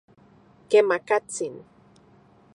[0.69, 1.55] Kemakatsin.